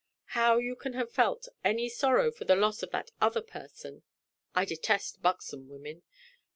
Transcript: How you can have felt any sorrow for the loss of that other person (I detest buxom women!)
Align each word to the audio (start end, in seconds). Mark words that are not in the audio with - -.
How 0.33 0.57
you 0.57 0.75
can 0.75 0.93
have 0.93 1.11
felt 1.11 1.47
any 1.63 1.87
sorrow 1.87 2.31
for 2.31 2.43
the 2.43 2.55
loss 2.55 2.81
of 2.81 2.89
that 2.89 3.11
other 3.21 3.43
person 3.43 4.01
(I 4.55 4.65
detest 4.65 5.21
buxom 5.21 5.69
women!) 5.69 6.01